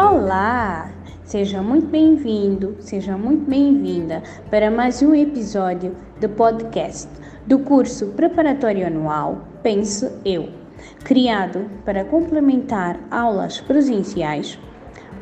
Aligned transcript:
Olá! 0.00 0.92
Seja 1.24 1.60
muito 1.60 1.88
bem-vindo, 1.88 2.76
seja 2.78 3.18
muito 3.18 3.50
bem-vinda 3.50 4.22
para 4.48 4.70
mais 4.70 5.02
um 5.02 5.12
episódio 5.12 5.96
do 6.20 6.28
podcast 6.28 7.08
do 7.48 7.58
curso 7.58 8.06
preparatório 8.12 8.86
anual 8.86 9.48
Pense 9.60 10.08
Eu, 10.24 10.50
criado 11.02 11.68
para 11.84 12.04
complementar 12.04 13.00
aulas 13.10 13.60
presenciais. 13.60 14.56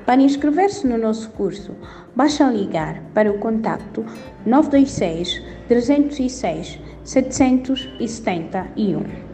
Para 0.05 0.21
inscrever-se 0.21 0.87
no 0.87 0.99
nosso 0.99 1.31
curso, 1.31 1.75
basta 2.15 2.45
ligar 2.45 3.01
para 3.15 3.31
o 3.31 3.39
contacto 3.39 4.05
926 4.45 5.43
306 5.69 6.79
771. 7.03 9.26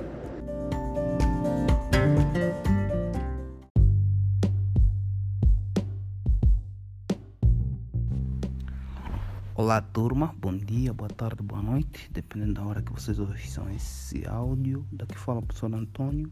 Olá 9.62 9.80
turma, 9.80 10.34
bom 10.40 10.56
dia, 10.56 10.92
boa 10.92 11.08
tarde, 11.08 11.40
boa 11.40 11.62
noite, 11.62 12.10
dependendo 12.10 12.54
da 12.54 12.64
hora 12.64 12.82
que 12.82 12.92
vocês 12.92 13.20
ouçam 13.20 13.70
esse 13.70 14.26
áudio. 14.26 14.84
Daqui 14.90 15.16
fala 15.16 15.38
o 15.38 15.42
professor 15.42 15.72
Antônio. 15.72 16.28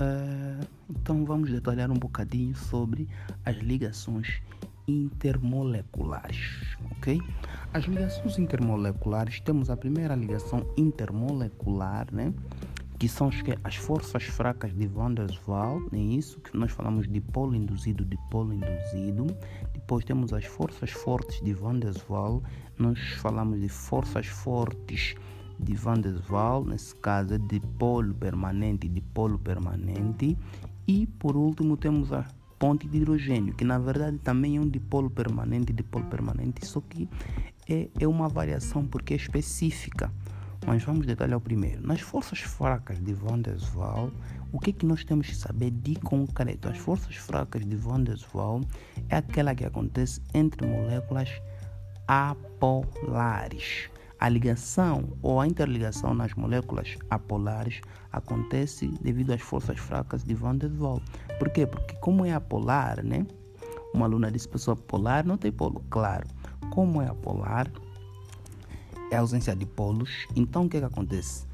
Uh, 0.00 0.66
então 0.88 1.26
vamos 1.26 1.50
detalhar 1.50 1.90
um 1.90 1.98
bocadinho 1.98 2.56
sobre 2.56 3.06
as 3.44 3.54
ligações 3.58 4.40
intermoleculares, 4.88 6.74
ok? 6.92 7.20
As 7.74 7.84
ligações 7.84 8.38
intermoleculares, 8.38 9.40
temos 9.40 9.68
a 9.68 9.76
primeira 9.76 10.14
ligação 10.14 10.66
intermolecular, 10.74 12.06
né? 12.10 12.32
que 12.98 13.08
são 13.08 13.30
as 13.62 13.76
forças 13.76 14.24
fracas 14.24 14.74
de 14.74 14.86
Van 14.86 15.12
der 15.12 15.30
Waals, 15.46 15.84
é 15.92 15.98
isso 15.98 16.40
que 16.40 16.56
nós 16.56 16.72
falamos 16.72 17.06
de 17.06 17.20
polo 17.20 17.54
induzido, 17.54 18.04
de 18.04 18.18
polo 18.28 18.52
induzido. 18.52 19.26
Depois 19.88 20.04
temos 20.04 20.34
as 20.34 20.44
forças 20.44 20.90
fortes 20.90 21.40
de 21.40 21.54
Van 21.54 21.78
der 21.78 21.94
Waals, 22.06 22.42
nós 22.78 22.98
falamos 23.22 23.58
de 23.58 23.70
forças 23.70 24.26
fortes 24.26 25.14
de 25.58 25.74
Van 25.74 25.98
der 25.98 26.20
Waals, 26.28 26.66
nesse 26.66 26.94
caso 26.96 27.32
é 27.32 27.38
de 27.38 27.58
polo 27.58 28.12
permanente, 28.12 28.86
de 28.86 29.00
polo 29.00 29.38
permanente. 29.38 30.36
E 30.86 31.06
por 31.06 31.38
último 31.38 31.74
temos 31.78 32.12
a 32.12 32.26
ponte 32.58 32.86
de 32.86 32.98
hidrogênio, 32.98 33.54
que 33.54 33.64
na 33.64 33.78
verdade 33.78 34.18
também 34.18 34.58
é 34.58 34.60
um 34.60 34.68
dipolo 34.68 35.08
permanente, 35.08 35.72
dipolo 35.72 36.04
permanente, 36.04 36.66
só 36.66 36.82
que 36.82 37.08
é, 37.66 37.88
é 37.98 38.06
uma 38.06 38.28
variação 38.28 38.84
porque 38.84 39.14
é 39.14 39.16
específica. 39.16 40.12
Mas 40.66 40.84
vamos 40.84 41.06
detalhar 41.06 41.38
o 41.38 41.40
primeiro. 41.40 41.86
Nas 41.86 42.02
forças 42.02 42.40
fracas 42.40 43.02
de 43.02 43.14
Van 43.14 43.38
der 43.38 43.56
Waals, 43.74 44.12
o 44.52 44.58
que, 44.58 44.72
que 44.72 44.86
nós 44.86 45.04
temos 45.04 45.28
que 45.28 45.36
saber 45.36 45.70
de 45.70 45.94
concreto? 45.96 46.68
As 46.68 46.78
forças 46.78 47.16
fracas 47.16 47.64
de 47.66 47.76
Van 47.76 48.02
der 48.02 48.18
Waals 48.32 48.66
é 49.08 49.16
aquela 49.16 49.54
que 49.54 49.64
acontece 49.64 50.22
entre 50.32 50.66
moléculas 50.66 51.30
apolares. 52.06 53.90
A 54.18 54.28
ligação 54.28 55.16
ou 55.22 55.40
a 55.40 55.46
interligação 55.46 56.14
nas 56.14 56.34
moléculas 56.34 56.96
apolares 57.10 57.80
acontece 58.10 58.88
devido 59.00 59.32
às 59.32 59.40
forças 59.40 59.78
fracas 59.78 60.24
de 60.24 60.34
Van 60.34 60.56
der 60.56 60.70
Waals. 60.72 61.04
Por 61.38 61.50
quê? 61.50 61.66
Porque 61.66 61.94
como 61.96 62.24
é 62.24 62.32
apolar, 62.32 63.04
né? 63.04 63.26
Uma 63.94 64.06
aluna 64.06 64.30
disse 64.30 64.48
pessoa 64.48 64.76
polar 64.76 65.24
não 65.24 65.36
tem 65.36 65.52
polo. 65.52 65.82
Claro, 65.90 66.26
como 66.70 67.00
é 67.00 67.08
apolar, 67.08 67.70
é 69.10 69.16
ausência 69.16 69.54
de 69.54 69.66
polos. 69.66 70.26
Então 70.34 70.64
o 70.64 70.68
que, 70.68 70.78
que 70.78 70.84
acontece? 70.84 71.47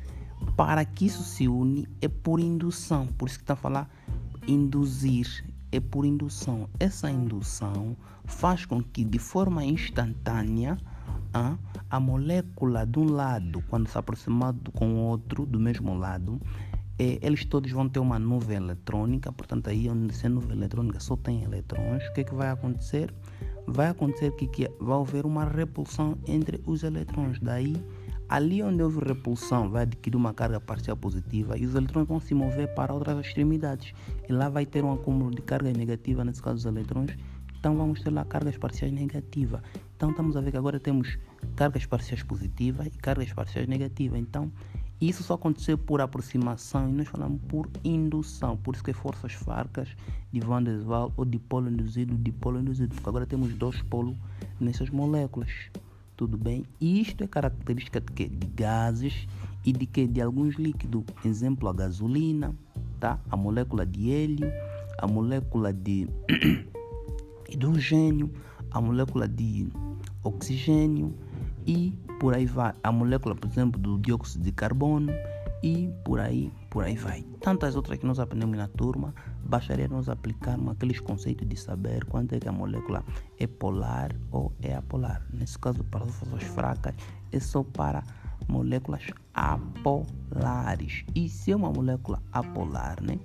Para 0.57 0.85
que 0.85 1.07
isso 1.07 1.23
se 1.23 1.49
une 1.49 1.89
é 2.01 2.09
por 2.09 2.41
indução. 2.41 3.07
Por 3.07 3.29
isso 3.29 3.39
que 3.39 3.45
está 3.45 3.55
a 3.55 3.57
falar 3.57 3.91
induzir. 4.47 5.45
É 5.73 5.81
por 5.81 6.05
indução. 6.05 6.69
Essa 6.79 7.11
indução 7.11 7.97
faz 8.25 8.65
com 8.65 8.83
que 8.83 9.05
de 9.05 9.19
forma 9.19 9.65
instantânea 9.65 10.79
a, 11.91 11.99
molécula 11.99 12.87
de 12.87 12.99
um 12.99 13.11
lado, 13.11 13.63
quando 13.69 13.89
se 13.89 13.99
aproximar 13.99 14.55
com 14.73 14.95
o 14.95 14.99
outro 14.99 15.45
do 15.45 15.59
mesmo 15.59 15.93
lado, 15.99 16.41
é, 16.97 17.19
eles 17.21 17.45
todos 17.45 17.73
vão 17.73 17.89
ter 17.89 17.99
uma 17.99 18.21
nuvem 18.21 18.57
eletrônica, 18.57 19.33
portanto 19.33 19.69
aí 19.69 19.91
onde 19.91 20.15
se 20.15 20.29
nuvem 20.29 20.57
eletrônica 20.57 21.01
só 21.01 21.17
tem 21.17 21.43
eletrões, 21.43 22.07
o 22.07 22.13
que, 22.13 22.21
é 22.21 22.25
que 22.25 22.35
vai 22.35 22.51
acontecer? 22.51 23.13
vai 23.67 23.89
acontecer 23.89 24.31
que, 24.33 24.47
que 24.47 24.71
vai 24.79 24.99
haver 24.99 25.25
uma 25.25 25.45
repulsão 25.45 26.17
entre 26.27 26.61
os 26.67 26.83
eletrões. 26.83 27.39
Daí, 27.41 27.77
ali 28.29 28.63
onde 28.63 28.83
houve 28.83 29.01
repulsão, 29.01 29.71
vai 29.71 29.83
adquirir 29.83 30.17
uma 30.17 30.33
carga 30.33 30.61
parcial 30.61 30.97
positiva 30.97 31.59
e 31.59 31.67
os 31.67 31.75
eletrões 31.75 32.07
vão 32.07 32.21
se 32.21 32.35
mover 32.35 32.75
para 32.75 32.93
outras 32.93 33.27
extremidades. 33.27 33.93
E 34.29 34.33
lá 34.33 34.49
vai 34.49 34.65
ter 34.67 34.83
um 34.85 34.93
acúmulo 34.93 35.31
de 35.31 35.43
carga 35.43 35.73
negativa, 35.73 36.25
nesse 36.25 36.43
caso 36.43 36.57
os 36.57 36.65
eletrões. 36.65 37.17
Então 37.59 37.77
vamos 37.77 38.03
ter 38.03 38.11
lá 38.11 38.25
cargas 38.25 38.59
parciais 38.59 38.93
negativas. 38.93 39.61
Então 39.97 40.11
estamos 40.11 40.37
a 40.37 40.41
ver 40.41 40.51
que 40.51 40.57
agora 40.57 40.79
temos 40.79 41.19
cargas 41.57 41.87
parciais 41.87 42.23
positivas 42.23 42.87
e 42.87 42.91
cargas 42.91 43.33
parciais 43.33 43.67
negativas. 43.67 44.21
Então 44.21 44.53
isso 45.01 45.23
só 45.23 45.35
aconteceu 45.35 45.77
por 45.77 46.01
aproximação 46.01 46.89
e 46.89 46.93
nós 46.93 47.09
falamos 47.09 47.41
por 47.49 47.69
indução. 47.83 48.57
Por 48.57 48.75
isso 48.75 48.85
que 48.85 48.93
forças 48.93 49.33
fracas 49.33 49.89
de 50.33 50.41
Van 50.41 50.63
der 50.63 50.81
Waals 50.81 51.13
ou 51.17 51.25
dipolo 51.25 51.69
induzido, 51.69 52.15
dipolo 52.17 52.61
induzido. 52.61 52.95
Porque 52.95 53.09
agora 53.09 53.27
temos 53.27 53.53
dois 53.55 53.83
polos 53.83 54.17
nessas 54.61 54.91
moléculas. 54.91 55.51
Tudo 56.17 56.39
bem? 56.39 56.65
Isto 56.81 57.25
é 57.25 57.27
característica 57.27 58.01
de, 58.01 58.13
quê? 58.13 58.29
de 58.29 58.47
gases 58.47 59.27
e 59.65 59.73
de 59.73 59.85
que 59.87 60.07
de 60.07 60.21
alguns 60.21 60.55
líquidos. 60.55 61.05
Exemplo, 61.25 61.69
a 61.69 61.73
gasolina, 61.73 62.55
tá? 63.01 63.19
a 63.31 63.37
molécula 63.37 63.85
de 63.85 64.13
hélio, 64.13 64.53
a 64.99 65.07
molécula 65.07 65.73
de 65.73 66.09
hidrogênio, 67.51 68.31
a 68.71 68.81
molécula 68.81 69.27
de 69.27 69.69
oxigênio 70.23 71.15
e 71.67 71.93
por 72.21 72.35
aí 72.35 72.47
vai. 72.47 72.73
A 72.83 72.93
molécula, 72.93 73.35
por 73.35 73.49
exemplo, 73.49 73.81
do 73.81 73.99
dióxido 73.99 74.45
de 74.45 74.53
carbono 74.53 75.13
e 75.63 75.91
por 76.05 76.21
aí, 76.21 76.53
por 76.71 76.85
aí 76.85 76.97
vai. 76.97 77.25
Tantas 77.41 77.75
outras 77.75 77.99
que 77.99 78.07
nós 78.07 78.19
aprendemos 78.21 78.57
na 78.57 78.69
turma, 78.69 79.15
bastaria 79.47 79.89
nós 79.89 80.09
aplicarmos 80.09 80.73
aqueles 80.73 81.01
conceitos 81.01 81.49
de 81.49 81.57
saber 81.57 82.05
quanto 82.07 82.35
é 82.35 82.41
que 82.41 82.49
a 82.49 82.53
molécula 82.53 83.05
é 83.39 83.47
polar 83.47 84.15
ou 84.31 84.53
é 84.61 84.75
apolar. 84.75 85.23
Nesse 85.33 85.59
caso, 85.59 85.85
para 85.85 86.05
as 86.05 86.15
forças 86.15 86.43
fracas, 86.45 86.95
é 87.33 87.41
só 87.41 87.63
para 87.63 88.03
moléculas 88.49 89.03
apolares. 89.33 91.05
E 91.15 91.29
se 91.29 91.53
é 91.53 91.57
uma 91.57 91.71
molécula 91.71 92.23
apolar, 92.33 93.03
né? 93.03 93.19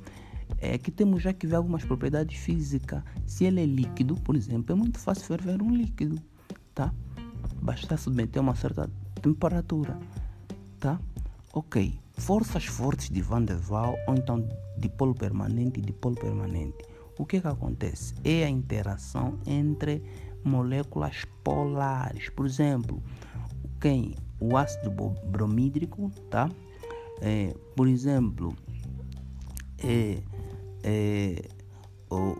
É 0.57 0.77
que 0.77 0.91
temos 0.91 1.21
já 1.21 1.31
que 1.31 1.45
ver 1.45 1.55
algumas 1.55 1.85
propriedades 1.85 2.37
físicas. 2.37 3.03
Se 3.25 3.45
ele 3.45 3.61
é 3.61 3.65
líquido, 3.65 4.15
por 4.15 4.35
exemplo, 4.35 4.73
é 4.73 4.75
muito 4.75 4.99
fácil 4.99 5.25
ferver 5.25 5.61
um 5.61 5.73
líquido, 5.73 6.19
tá? 6.73 6.91
basta 7.61 7.97
submeter 7.97 8.39
a 8.39 8.43
uma 8.43 8.55
certa 8.55 8.89
temperatura, 9.21 9.97
tá? 10.79 10.99
Ok, 11.53 11.99
forças 12.19 12.65
fortes 12.65 13.09
de 13.09 13.21
Van 13.21 13.41
der 13.41 13.57
Waals 13.57 13.97
ou 14.07 14.13
então 14.13 14.47
de 14.77 14.89
polo 14.89 15.15
permanente 15.15 15.79
e 15.79 15.81
de 15.81 15.93
polo 15.93 16.15
permanente. 16.15 16.77
O 17.17 17.25
que 17.25 17.41
que 17.41 17.47
acontece? 17.47 18.13
É 18.23 18.43
a 18.43 18.49
interação 18.49 19.39
entre 19.45 20.03
moléculas 20.43 21.25
polares. 21.43 22.29
Por 22.29 22.45
exemplo, 22.45 23.01
quem 23.79 24.15
o 24.39 24.55
ácido 24.55 24.91
bromídrico, 25.25 26.11
tá? 26.29 26.49
É, 27.21 27.53
por 27.75 27.87
exemplo, 27.87 28.55
é, 29.79 30.21
é, 30.83 31.49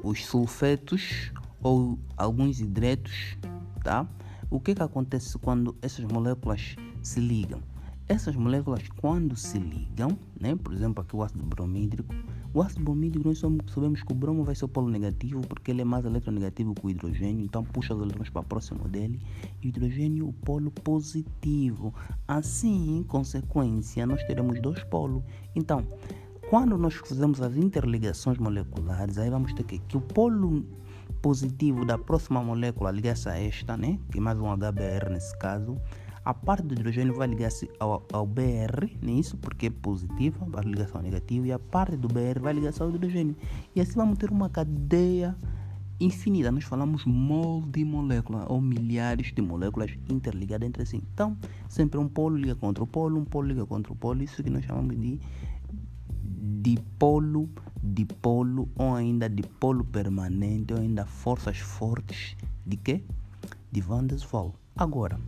os 0.03 0.25
sulfetos 0.25 1.31
ou 1.61 1.99
alguns 2.15 2.59
hidretos, 2.59 3.37
tá? 3.83 4.07
O 4.49 4.59
que, 4.59 4.73
que 4.73 4.81
acontece 4.81 5.37
quando 5.37 5.75
essas 5.81 6.05
moléculas 6.05 6.75
se 7.01 7.19
ligam? 7.19 7.61
Essas 8.09 8.35
moléculas, 8.35 8.81
quando 8.99 9.35
se 9.35 9.59
ligam, 9.59 10.17
né, 10.41 10.55
por 10.55 10.73
exemplo, 10.73 11.03
aqui 11.03 11.15
o 11.15 11.21
ácido 11.21 11.45
bromídrico, 11.45 12.11
o 12.51 12.59
ácido 12.59 12.83
bromídrico 12.83 13.27
nós 13.27 13.37
sabemos 13.37 14.01
que 14.01 14.11
o 14.11 14.15
bromo 14.15 14.43
vai 14.43 14.55
ser 14.55 14.65
o 14.65 14.67
polo 14.67 14.89
negativo 14.89 15.41
porque 15.41 15.69
ele 15.69 15.83
é 15.83 15.85
mais 15.85 16.05
eletronegativo 16.05 16.73
que 16.73 16.87
o 16.87 16.89
hidrogênio, 16.89 17.45
então 17.45 17.63
puxa 17.63 17.93
os 17.93 18.01
elétrons 18.01 18.31
para 18.31 18.41
próximo 18.41 18.87
dele, 18.87 19.21
e 19.61 19.67
o 19.67 19.69
hidrogênio 19.69 20.27
o 20.27 20.33
polo 20.33 20.71
positivo. 20.71 21.93
Assim, 22.27 22.97
em 22.97 23.03
consequência, 23.03 24.07
nós 24.07 24.23
teremos 24.23 24.59
dois 24.59 24.83
polos. 24.85 25.23
Então, 25.55 25.85
quando 26.49 26.79
nós 26.79 26.95
fazemos 26.95 27.39
as 27.43 27.55
interligações 27.55 28.39
moleculares, 28.39 29.19
aí 29.19 29.29
vamos 29.29 29.53
ter 29.53 29.65
que, 29.65 29.77
que 29.77 29.97
o 29.97 30.01
polo 30.01 30.65
positivo 31.21 31.85
da 31.85 31.95
próxima 31.95 32.43
molécula 32.43 32.89
ligar-se 32.89 33.29
a 33.29 33.37
esta, 33.37 33.77
né? 33.77 33.99
que 34.11 34.17
é 34.17 34.21
mais 34.21 34.39
um 34.39 34.47
HBr 34.51 35.11
nesse 35.11 35.37
caso, 35.37 35.79
a 36.29 36.33
parte 36.35 36.63
do 36.63 36.75
hidrogênio 36.75 37.15
vai 37.15 37.27
ligar-se 37.27 37.67
ao, 37.79 38.05
ao, 38.13 38.23
BR, 38.23 38.85
nisso, 39.01 39.35
né? 39.35 39.39
porque 39.41 39.65
é 39.65 39.69
positiva, 39.71 40.45
vai 40.47 40.63
ligar-se 40.63 40.95
ao 40.95 41.01
negativo, 41.01 41.47
e 41.47 41.51
a 41.51 41.57
parte 41.57 41.97
do 41.97 42.07
BR 42.07 42.39
vai 42.39 42.53
ligar-se 42.53 42.83
ao 42.83 42.91
hidrogênio. 42.91 43.35
E 43.75 43.81
assim 43.81 43.95
vamos 43.95 44.19
ter 44.19 44.29
uma 44.29 44.47
cadeia 44.47 45.35
infinita. 45.99 46.51
Nós 46.51 46.65
falamos 46.65 47.03
mol 47.03 47.63
de 47.63 47.83
molécula, 47.83 48.45
ou 48.47 48.61
milhares 48.61 49.33
de 49.33 49.41
moléculas 49.41 49.89
interligadas 50.07 50.67
entre 50.67 50.85
si. 50.85 50.97
Então, 50.97 51.35
sempre 51.67 51.99
um 51.99 52.07
polo 52.07 52.37
liga 52.37 52.53
contra 52.53 52.83
o 52.83 52.85
polo, 52.85 53.19
um 53.19 53.25
polo 53.25 53.47
liga 53.47 53.65
contra 53.65 53.91
o 53.91 53.95
polo, 53.95 54.21
isso 54.21 54.43
que 54.43 54.51
nós 54.51 54.63
chamamos 54.63 54.95
de 54.99 55.19
dipolo 56.61 57.49
dipolo 57.81 58.69
ou 58.75 58.93
ainda 58.93 59.27
dipolo 59.27 59.83
permanente 59.83 60.73
ou 60.73 60.79
ainda 60.79 61.07
forças 61.07 61.57
fortes 61.57 62.37
de 62.67 62.77
quê? 62.77 63.03
De 63.71 63.81
Van 63.81 64.05
der 64.05 64.19
Waals. 64.31 64.53
Agora, 64.75 65.19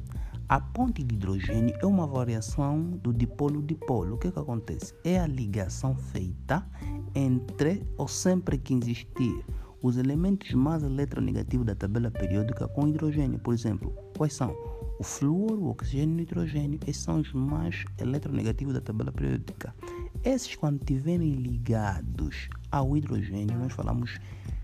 a 0.52 0.60
ponte 0.60 1.02
de 1.02 1.16
hidrogênio 1.16 1.74
é 1.82 1.86
uma 1.86 2.06
variação 2.06 2.82
do 3.02 3.14
dipolo-dipolo. 3.14 4.16
O 4.16 4.18
que, 4.18 4.30
que 4.30 4.38
acontece? 4.38 4.94
É 5.02 5.18
a 5.18 5.26
ligação 5.26 5.96
feita 5.96 6.68
entre, 7.16 7.88
ou 7.98 8.06
sempre 8.06 8.58
que 8.58 8.74
existir, 8.74 9.46
os 9.82 9.96
elementos 9.96 10.52
mais 10.52 10.84
eletronegativos 10.84 11.66
da 11.66 11.74
tabela 11.74 12.12
periódica 12.12 12.68
com 12.68 12.86
hidrogênio. 12.86 13.40
Por 13.40 13.54
exemplo, 13.54 13.96
quais 14.18 14.34
são? 14.34 14.54
O 15.00 15.04
flúor, 15.06 15.58
o 15.58 15.70
oxigênio 15.70 16.10
e 16.10 16.16
o 16.16 16.18
nitrogênio. 16.18 16.80
Esses 16.86 17.02
são 17.02 17.22
os 17.22 17.32
mais 17.32 17.86
eletronegativos 17.98 18.74
da 18.74 18.82
tabela 18.82 19.14
periódica. 19.14 19.74
Esses, 20.22 20.54
quando 20.58 20.82
estiverem 20.82 21.32
ligados 21.32 22.50
ao 22.70 22.98
hidrogênio, 22.98 23.58
nós 23.58 23.72
falamos 23.72 24.20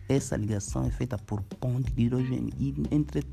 essa 0.09 0.37
ligação 0.37 0.85
é 0.85 0.91
feita 0.91 1.17
por 1.17 1.41
ponte 1.41 1.93
de 1.93 2.03
hidrogênio. 2.03 2.53
E 2.59 2.75
entre 2.91 3.23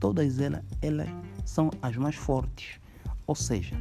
todas 0.00 0.38
elas, 0.38 0.62
elas 0.80 1.08
são 1.44 1.70
as 1.82 1.96
mais 1.96 2.14
fortes. 2.14 2.80
Ou 3.26 3.34
seja, 3.34 3.76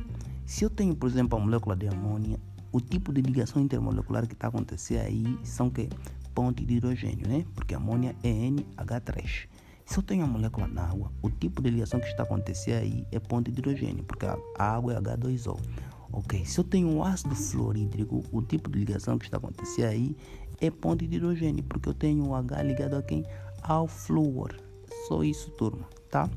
se 0.46 0.64
eu 0.64 0.70
tenho, 0.70 0.96
por 0.96 1.10
exemplo, 1.10 1.38
a 1.38 1.42
molécula 1.42 1.76
de 1.76 1.88
amônia, 1.88 2.40
o 2.72 2.82
tipo 2.82 3.14
de 3.14 3.22
ligação 3.22 3.62
intermolecular 3.62 4.28
que 4.28 4.34
está 4.34 4.48
acontecendo 4.48 5.06
aí 5.06 5.40
são 5.44 5.70
que 5.70 5.90
ponte 6.34 6.66
de 6.66 6.76
hidrogênio, 6.76 7.28
né? 7.28 7.46
Porque 7.56 7.74
amônia 7.74 8.16
é 8.24 8.30
NH3. 8.30 9.48
Se 9.86 9.98
eu 9.98 10.04
tenho 10.04 10.26
a 10.26 10.28
molécula 10.28 10.68
na 10.68 10.84
água, 10.84 11.12
o 11.22 11.30
tipo 11.30 11.62
de 11.62 11.70
ligação 11.70 12.00
que 12.00 12.08
está 12.08 12.24
acontecendo 12.24 12.82
aí 12.82 13.06
é 13.12 13.20
ponte 13.20 13.52
de 13.52 13.60
hidrogênio, 13.60 14.04
porque 14.04 14.26
a 14.26 14.38
água 14.58 14.94
é 14.94 15.00
H2O. 15.00 15.58
Ok, 16.12 16.46
se 16.46 16.60
eu 16.60 16.64
tenho 16.64 16.94
o 16.94 17.04
ácido 17.04 17.36
fluorídrico, 17.36 18.24
o 18.32 18.42
tipo 18.42 18.70
de 18.70 18.80
ligação 18.80 19.18
que 19.18 19.26
está 19.26 19.38
acontecendo 19.38 19.90
aí 19.90 20.16
é 20.60 20.70
ponte 20.70 21.08
de 21.08 21.16
hidrogênio, 21.16 21.64
porque 21.64 21.90
eu 21.90 21.94
tenho 21.94 22.28
o 22.28 22.36
H 22.36 22.64
ligado 22.64 22.96
a 22.96 23.02
quem? 23.02 23.26
Ao 23.62 23.88
flúor. 23.88 24.67
Só 25.08 25.24
isso, 25.24 25.50
turma, 25.52 25.88
tá? 26.12 26.30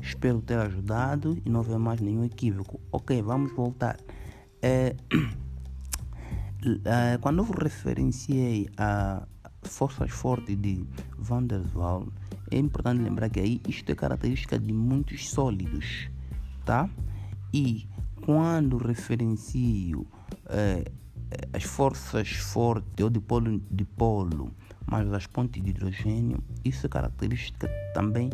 Espero 0.00 0.40
ter 0.40 0.56
ajudado 0.58 1.36
e 1.44 1.50
não 1.50 1.60
haver 1.60 1.80
mais 1.80 2.00
nenhum 2.00 2.24
equívoco. 2.24 2.80
Ok, 2.92 3.20
vamos 3.22 3.52
voltar. 3.52 3.98
É, 4.62 4.94
é, 6.84 7.18
quando 7.20 7.38
eu 7.38 7.50
referenciei 7.50 8.68
a 8.76 9.26
forças 9.64 10.12
fortes 10.12 10.56
de 10.56 10.86
Van 11.18 11.42
der 11.42 11.62
Waals, 11.74 12.12
é 12.52 12.58
importante 12.58 13.02
lembrar 13.02 13.28
que 13.30 13.40
aí 13.40 13.60
isto 13.66 13.90
é 13.90 13.96
característica 13.96 14.60
de 14.60 14.72
muitos 14.72 15.28
sólidos, 15.28 16.08
tá? 16.64 16.88
E 17.52 17.88
quando 18.24 18.76
referencio 18.76 20.06
é, 20.46 20.84
as 21.52 21.64
forças 21.64 22.28
fortes 22.28 23.02
ou 23.02 23.10
de 23.10 23.18
polo, 23.18 23.60
de 23.68 23.84
polo, 23.84 24.52
mas 24.94 25.12
as 25.12 25.26
pontes 25.26 25.60
de 25.60 25.70
hidrogênio, 25.70 26.38
isso 26.64 26.86
é 26.86 26.88
característica 26.88 27.68
também 27.92 28.30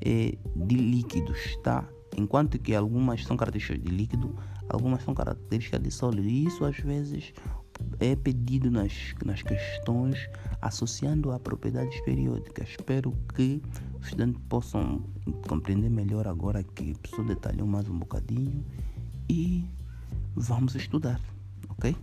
é, 0.00 0.38
de 0.56 0.74
líquidos, 0.74 1.38
tá? 1.62 1.86
Enquanto 2.16 2.58
que 2.58 2.74
algumas 2.74 3.22
são 3.24 3.36
características 3.36 3.82
de 3.82 3.90
líquido, 3.90 4.34
algumas 4.70 5.02
são 5.02 5.12
características 5.12 5.82
de 5.82 5.90
sólido. 5.90 6.26
E 6.26 6.46
isso 6.46 6.64
às 6.64 6.78
vezes 6.78 7.34
é 8.00 8.16
pedido 8.16 8.70
nas, 8.70 9.14
nas 9.22 9.42
questões 9.42 10.30
associando 10.62 11.30
a 11.30 11.38
propriedades 11.38 12.00
periódicas. 12.00 12.70
Espero 12.70 13.12
que 13.34 13.60
os 14.00 14.06
estudantes 14.06 14.40
possam 14.48 15.04
compreender 15.46 15.90
melhor 15.90 16.26
agora 16.26 16.62
que 16.62 16.92
a 16.92 16.98
pessoa 17.00 17.28
detalhou 17.28 17.66
mais 17.66 17.86
um 17.86 17.98
bocadinho 17.98 18.64
e 19.28 19.62
vamos 20.34 20.74
estudar, 20.74 21.20
ok? 21.68 21.94